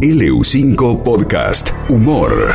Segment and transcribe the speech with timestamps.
[0.00, 2.52] LU5 Podcast Humor.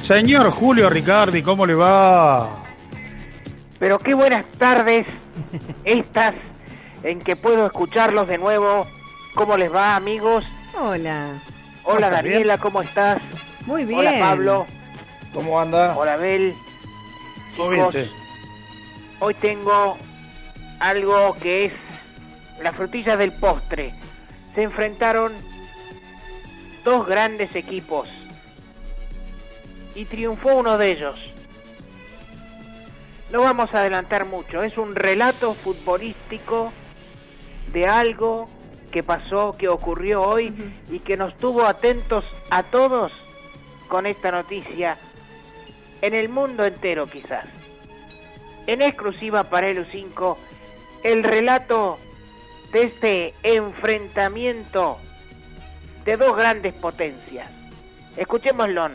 [0.00, 2.62] Señor Julio Ricardi, ¿cómo le va?
[3.78, 5.06] Pero qué buenas tardes
[5.84, 6.34] estas
[7.02, 8.86] en que puedo escucharlos de nuevo.
[9.34, 10.46] ¿Cómo les va, amigos?
[10.80, 11.42] Hola.
[11.84, 12.10] Hola.
[12.10, 13.20] Daniela, ¿cómo estás?
[13.66, 14.00] Muy bien.
[14.00, 14.66] Hola, Pablo.
[15.34, 15.96] ¿Cómo anda?
[15.96, 16.54] Hola, Abel.
[17.56, 18.10] Bien, Chicos, sí.
[19.18, 19.96] hoy tengo
[20.78, 21.72] algo que es
[22.62, 23.92] la frutilla del postre.
[24.54, 25.32] Se enfrentaron
[26.84, 28.08] dos grandes equipos
[29.94, 31.16] y triunfó uno de ellos.
[33.32, 36.72] No vamos a adelantar mucho, es un relato futbolístico
[37.72, 38.48] de algo
[38.92, 40.54] que pasó, que ocurrió hoy
[40.90, 43.12] y que nos tuvo atentos a todos
[43.96, 44.98] con esta noticia
[46.02, 47.46] en el mundo entero quizás.
[48.66, 50.36] En exclusiva para el 5
[51.02, 51.98] el relato
[52.72, 54.98] de este enfrentamiento
[56.04, 57.50] de dos grandes potencias.
[58.18, 58.90] Escuchémoslo.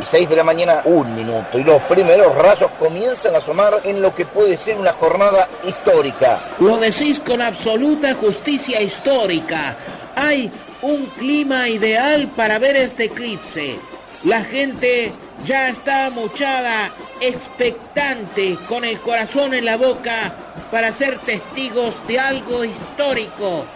[0.00, 1.58] 6 de la mañana, un minuto.
[1.58, 6.38] Y los primeros rayos comienzan a asomar en lo que puede ser una jornada histórica.
[6.58, 9.76] Lo decís con absoluta justicia histórica.
[10.16, 10.50] Hay
[10.82, 13.78] un clima ideal para ver este eclipse.
[14.24, 15.12] La gente
[15.44, 20.32] ya está muchada, expectante, con el corazón en la boca
[20.70, 23.66] para ser testigos de algo histórico.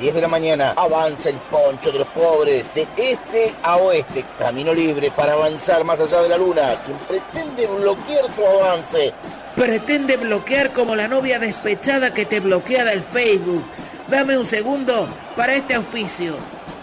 [0.00, 4.72] 10 de la mañana, avanza el poncho de los pobres, de este a oeste, camino
[4.72, 9.12] libre para avanzar más allá de la luna, quien pretende bloquear su avance.
[9.56, 13.62] Pretende bloquear como la novia despechada que te bloquea del Facebook.
[14.06, 16.34] Dame un segundo para este auspicio.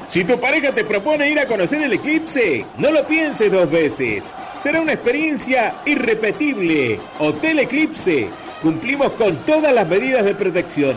[0.09, 4.25] Si tu pareja te propone ir a conocer el eclipse, no lo pienses dos veces.
[4.59, 6.99] Será una experiencia irrepetible.
[7.19, 8.29] Hotel Eclipse.
[8.61, 10.95] Cumplimos con todas las medidas de protección.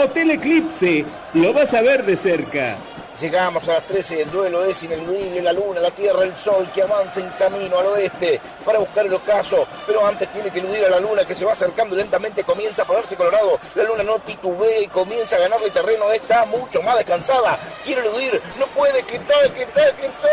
[0.00, 1.04] Hotel Eclipse.
[1.34, 2.76] Lo vas a ver de cerca.
[3.20, 6.80] Llegamos a las 13 el duelo es ineludible, la luna, la tierra, el sol que
[6.80, 10.88] avanza en camino al oeste para buscar el ocaso, pero antes tiene que eludir a
[10.88, 14.80] la luna que se va acercando lentamente, comienza a ponerse colorado, la luna no titubea
[14.80, 19.88] y comienza a ganarle terreno, está mucho más descansada, quiere eludir, no puede, eclipsar, eclipsar,
[19.88, 20.30] eclipsar,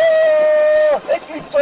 [1.13, 1.61] eclipsar,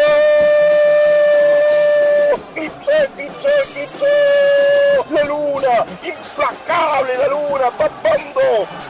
[2.53, 5.85] eclipsar, eclipsar, eclipsar, la luna, luna,
[7.77, 8.41] tapando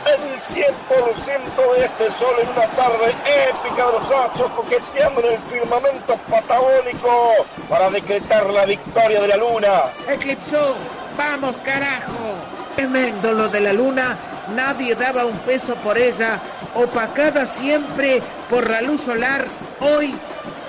[0.05, 3.13] el 100% de este sol en una tarde
[3.49, 7.33] épica de los astros coqueteando en el firmamento patagónico
[7.69, 9.83] para decretar la victoria de la luna.
[10.07, 10.75] Eclipsó,
[11.17, 12.35] vamos carajo.
[12.75, 14.17] Tremendo lo de la luna,
[14.53, 16.39] nadie daba un peso por ella,
[16.75, 19.45] opacada siempre por la luz solar,
[19.79, 20.13] hoy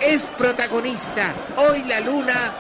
[0.01, 2.53] es protagonista, hoy la luna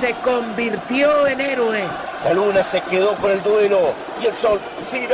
[0.00, 1.82] se convirtió en héroe.
[2.24, 3.78] La luna se quedó con el duelo
[4.22, 4.58] y el sol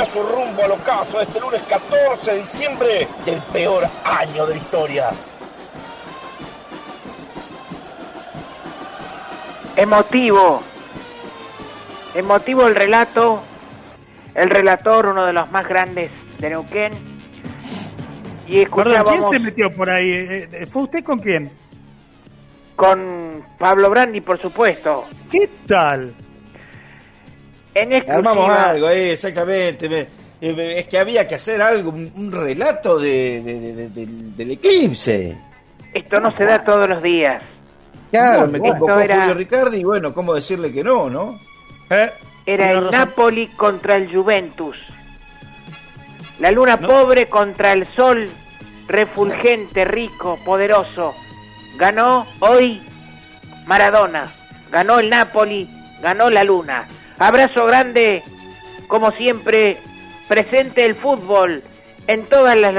[0.00, 4.60] a su rumbo al ocaso este lunes 14 de diciembre del peor año de la
[4.60, 5.10] historia.
[9.76, 10.62] Emotivo.
[12.14, 13.42] Emotivo el relato.
[14.34, 16.92] El relator, uno de los más grandes de Neuquén.
[18.46, 20.10] Y Perdón, ¿quién escuchábamos se metió por ahí?
[20.10, 21.52] Eh, eh, ¿Fue usted con quién?
[22.80, 25.04] con Pablo Brandi, por supuesto.
[25.30, 26.14] ¿Qué tal?
[27.74, 29.88] En exclusiva, Armamos algo, eh, exactamente.
[29.88, 30.06] me-
[30.40, 34.36] eh, es que había que hacer algo, un, un relato de, de- de- de- del-
[34.36, 35.36] del eclipse.
[35.94, 37.42] esto no se da todos los días.
[38.10, 41.38] Claro, No, me convocó era- Julio Ricardi y bueno, ¿cómo decirle que no, no?
[41.90, 42.10] ¿Eh?
[42.46, 42.90] Era el.
[42.90, 44.76] Napoli contra el Juventus.
[46.40, 46.88] La luna No.
[46.88, 48.28] pobre contra el sol
[48.88, 51.14] refulgente, rico, poderoso.
[51.76, 52.80] Ganó hoy
[53.66, 54.32] Maradona.
[54.72, 55.68] Ganó el Napoli,
[56.02, 56.88] ganó la luna.
[57.20, 58.22] Abrazo grande,
[58.88, 59.78] como siempre,
[60.26, 61.62] presente el fútbol
[62.06, 62.72] en todas las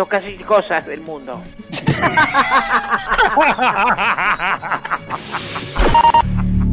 [0.48, 1.40] cosas del mundo.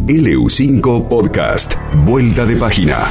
[0.06, 1.74] LU5 Podcast.
[2.06, 3.10] Vuelta de página.